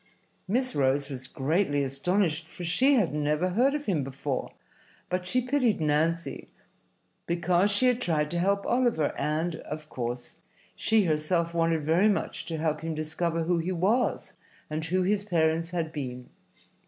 [0.47, 4.51] Miss Rose was greatly astonished, for she had never heard of him before,
[5.09, 6.49] but she pitied Nancy
[7.27, 10.37] because she had tried to help Oliver, and, of course,
[10.75, 14.33] she herself wanted very much to help him discover who he was
[14.71, 16.31] and who his parents had been.